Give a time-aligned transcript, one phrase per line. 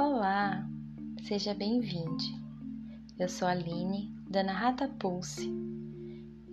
[0.00, 0.64] Olá,
[1.22, 2.22] seja bem-vindo.
[3.18, 5.50] Eu sou a Aline da Narrata Pulse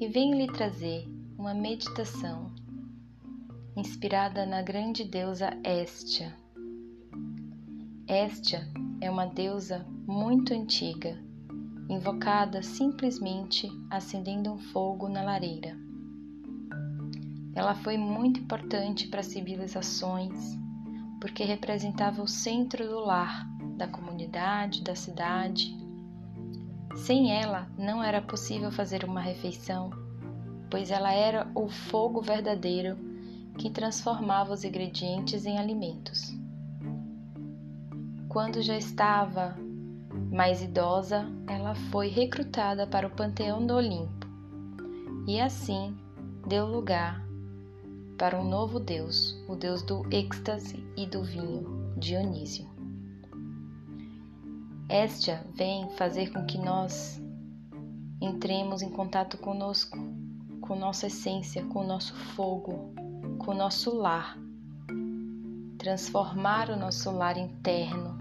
[0.00, 1.06] e venho lhe trazer
[1.36, 2.50] uma meditação
[3.76, 6.34] inspirada na grande deusa Estia.
[8.08, 8.66] Estia
[9.02, 11.22] é uma deusa muito antiga,
[11.90, 15.83] invocada simplesmente acendendo um fogo na lareira.
[17.54, 20.58] Ela foi muito importante para civilizações
[21.24, 25.74] porque representava o centro do lar, da comunidade, da cidade.
[26.96, 29.88] Sem ela, não era possível fazer uma refeição,
[30.70, 32.98] pois ela era o fogo verdadeiro
[33.58, 36.36] que transformava os ingredientes em alimentos.
[38.28, 39.56] Quando já estava
[40.30, 44.26] mais idosa, ela foi recrutada para o panteão do Olimpo
[45.26, 45.96] e assim
[46.46, 47.23] deu lugar
[48.18, 52.68] para um novo Deus, o Deus do êxtase e do vinho, Dionísio.
[54.88, 57.20] Estia vem fazer com que nós
[58.20, 59.98] entremos em contato conosco,
[60.60, 62.94] com nossa essência, com nosso fogo,
[63.38, 64.38] com nosso lar,
[65.78, 68.16] transformar o nosso lar interno,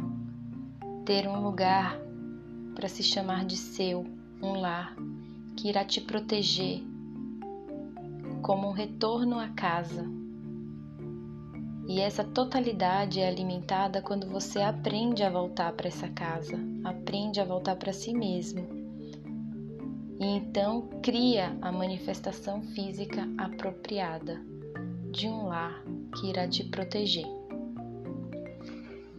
[1.05, 1.97] ter um lugar
[2.73, 4.05] para se chamar de seu,
[4.41, 4.95] um lar
[5.55, 6.83] que irá te proteger
[8.43, 10.05] como um retorno à casa.
[11.87, 17.45] E essa totalidade é alimentada quando você aprende a voltar para essa casa, aprende a
[17.45, 18.67] voltar para si mesmo.
[20.19, 24.41] E então cria a manifestação física apropriada
[25.09, 25.81] de um lar
[26.15, 27.25] que irá te proteger.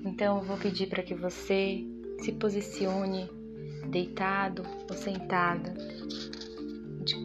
[0.05, 1.83] Então eu vou pedir para que você
[2.20, 3.28] se posicione
[3.89, 5.75] deitado ou sentada,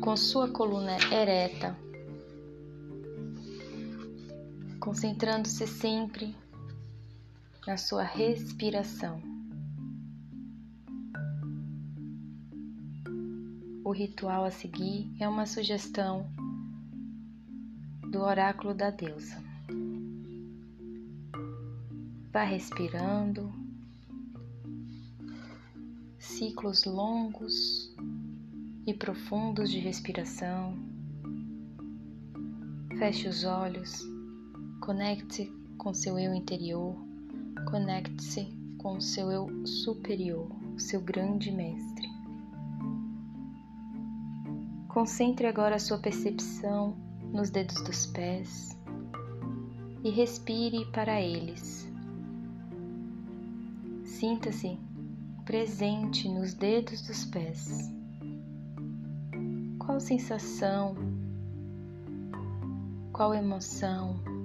[0.02, 1.89] com sua coluna ereta
[4.80, 6.34] concentrando-se sempre
[7.68, 9.22] na sua respiração.
[13.84, 16.30] O ritual a seguir é uma sugestão
[18.10, 19.44] do oráculo da deusa.
[22.32, 23.52] Vá respirando,
[26.18, 27.94] ciclos longos
[28.86, 30.74] e profundos de respiração.
[32.98, 34.19] Feche os olhos
[34.90, 35.46] Conecte-se
[35.78, 36.96] com seu eu interior,
[37.70, 42.10] conecte-se com seu eu superior, seu grande mestre.
[44.88, 46.98] Concentre agora a sua percepção
[47.32, 48.76] nos dedos dos pés
[50.04, 51.88] e respire para eles.
[54.04, 54.76] Sinta-se
[55.46, 57.94] presente nos dedos dos pés.
[59.78, 60.96] Qual sensação,
[63.14, 64.39] qual emoção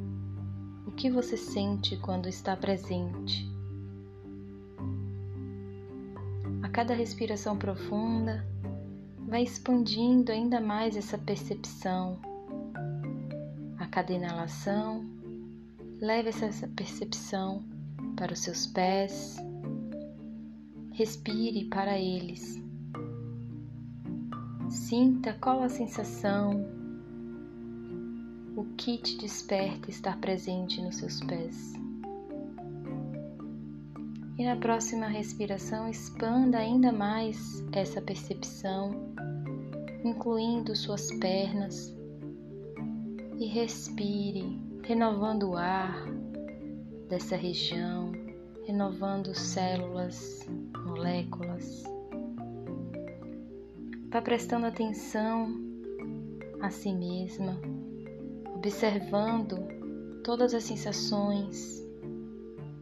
[0.97, 3.49] que você sente quando está presente.
[6.63, 8.45] A cada respiração profunda,
[9.27, 12.19] vai expandindo ainda mais essa percepção.
[13.79, 15.05] A cada inalação,
[16.01, 17.65] leve essa percepção
[18.17, 19.37] para os seus pés.
[20.93, 22.63] Respire para eles.
[24.69, 26.74] Sinta qual a sensação
[28.57, 31.73] o que te desperta estar presente nos seus pés.
[34.39, 38.91] E na próxima respiração, expanda ainda mais essa percepção,
[40.05, 41.95] incluindo suas pernas,
[43.39, 46.07] e respire, renovando o ar
[47.09, 48.13] dessa região,
[48.67, 50.49] renovando células,
[50.85, 51.83] moléculas.
[54.11, 55.49] Vá prestando atenção
[56.61, 57.74] a si mesma
[58.65, 59.59] observando
[60.25, 61.85] todas as sensações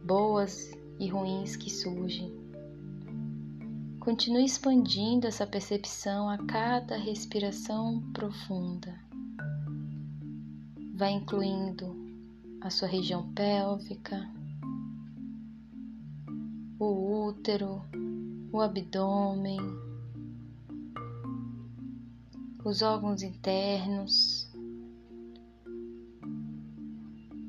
[0.05, 2.31] boas e ruins que surgem.
[3.99, 8.97] Continue expandindo essa percepção a cada respiração profunda.
[10.95, 11.93] Vai incluindo
[12.61, 14.25] a sua região pélvica,
[16.79, 17.81] o útero,
[18.53, 19.59] o abdômen,
[22.63, 24.32] os órgãos internos,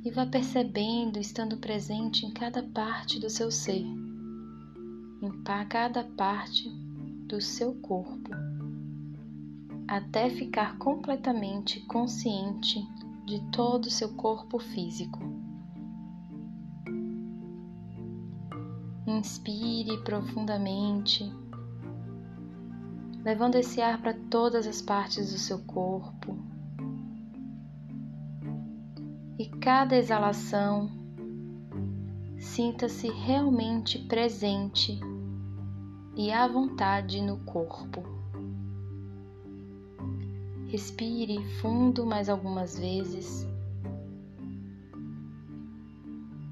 [0.05, 3.87] e vá percebendo, estando presente em cada parte do seu ser,
[5.23, 6.69] em cada parte
[7.27, 8.31] do seu corpo,
[9.89, 12.87] até ficar completamente consciente
[13.25, 15.21] de todo o seu corpo físico.
[19.07, 21.25] Inspire profundamente,
[23.25, 26.54] levando esse ar para todas as partes do seu corpo
[29.39, 30.91] e cada exalação
[32.39, 35.01] sinta-se realmente presente
[36.17, 38.03] e à vontade no corpo.
[40.69, 43.47] Respire fundo mais algumas vezes,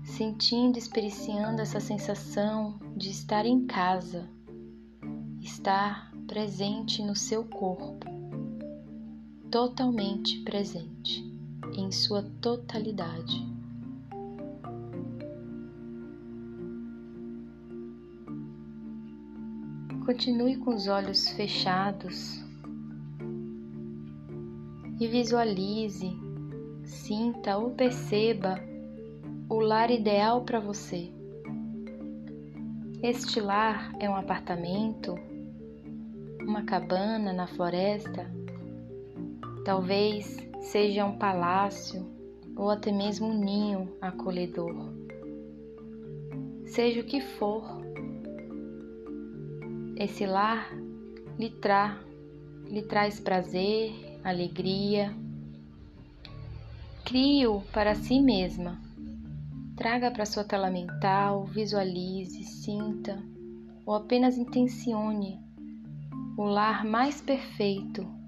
[0.05, 4.29] sentindo, experienciando essa sensação de estar em casa,
[5.40, 8.06] estar presente no seu corpo,
[9.50, 11.31] totalmente presente,
[11.76, 13.53] em sua totalidade.
[20.05, 22.43] Continue com os olhos fechados
[25.00, 26.11] e visualize,
[26.85, 28.56] sinta ou perceba
[29.49, 31.12] o lar ideal para você.
[33.03, 35.15] Este lar é um apartamento,
[36.41, 38.31] uma cabana na floresta,
[39.65, 42.06] talvez seja um palácio
[42.56, 44.93] ou até mesmo um ninho acolhedor.
[46.67, 47.82] Seja o que for,
[49.97, 50.73] esse lar
[51.38, 51.99] lhe, tra
[52.67, 53.93] lhe traz prazer,
[54.25, 55.14] alegria.
[57.05, 58.81] Crie-o para si mesma.
[59.76, 63.23] Traga para sua tela mental, visualize, sinta
[63.85, 65.41] ou apenas intencione
[66.37, 68.21] o lar mais perfeito.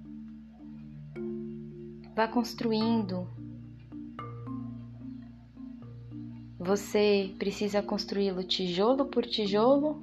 [2.15, 3.27] Vá construindo.
[6.57, 10.01] Você precisa construí-lo tijolo por tijolo?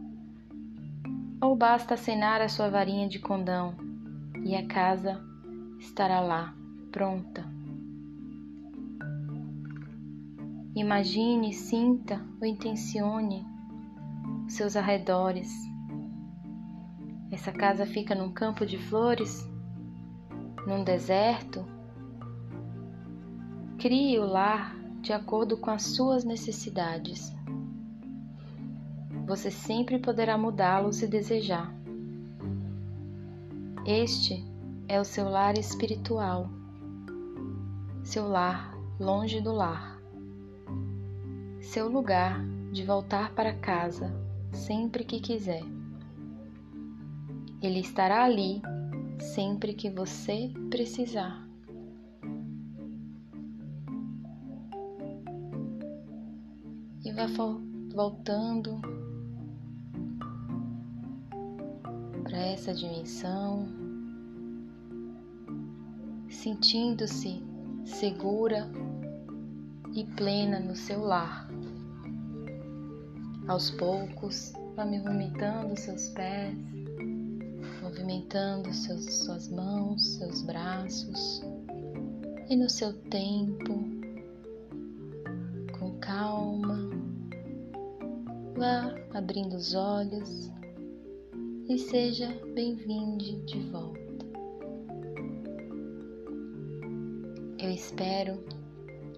[1.41, 3.75] Ou basta acenar a sua varinha de condão
[4.45, 5.25] e a casa
[5.79, 6.55] estará lá,
[6.91, 7.51] pronta.
[10.75, 13.43] Imagine, sinta ou intencione
[14.47, 15.51] os seus arredores.
[17.31, 19.49] Essa casa fica num campo de flores,
[20.67, 21.65] num deserto.
[23.83, 27.35] Crie o lar de acordo com as suas necessidades.
[29.27, 31.75] Você sempre poderá mudá-lo se desejar.
[33.85, 34.41] Este
[34.87, 36.49] é o seu lar espiritual,
[38.05, 40.01] seu lar longe do lar,
[41.61, 42.41] seu lugar
[42.71, 44.15] de voltar para casa
[44.53, 45.65] sempre que quiser.
[47.61, 48.63] Ele estará ali
[49.19, 51.42] sempre que você precisar.
[57.13, 57.27] E vá
[57.95, 58.81] voltando
[62.25, 63.69] para essa dimensão
[66.31, 67.43] sentindo-se
[67.85, 68.67] segura
[69.95, 71.47] e plena no seu lar.
[73.47, 76.57] Aos poucos, vá movimentando seus pés,
[77.83, 81.43] movimentando seus, suas mãos, seus braços,
[82.49, 83.85] e no seu tempo,
[85.79, 86.92] com calma,
[88.63, 90.49] vá abrindo os olhos
[91.69, 94.25] e seja bem-vindo de volta.
[97.59, 98.39] Eu espero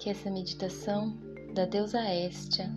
[0.00, 1.14] que essa meditação
[1.54, 2.72] da deusa Estia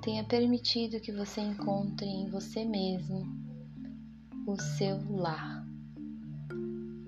[0.00, 3.22] tenha permitido que você encontre em você mesmo
[4.46, 5.62] o seu lar,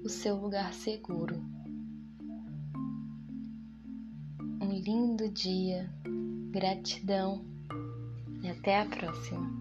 [0.04, 1.42] o seu lugar seguro.
[4.60, 5.90] Um lindo dia,
[6.50, 7.53] gratidão
[8.44, 9.53] e até a próxima.